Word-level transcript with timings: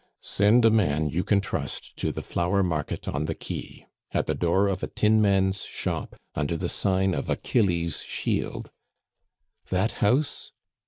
"Send 0.23 0.65
a 0.65 0.71
man 0.71 1.09
you 1.09 1.23
can 1.23 1.41
trust 1.41 1.95
to 1.97 2.11
the 2.11 2.23
Flower 2.23 2.63
Market 2.63 3.07
on 3.07 3.25
the 3.25 3.35
quay. 3.35 3.85
At 4.13 4.25
the 4.25 4.33
door 4.33 4.67
of 4.67 4.81
a 4.81 4.87
tinman's 4.87 5.63
shop, 5.63 6.15
under 6.33 6.57
the 6.57 6.69
sign 6.69 7.13
of 7.13 7.29
Achilles' 7.29 8.01
shield" 8.01 8.71
"That 9.69 9.91
house?" 10.01 10.53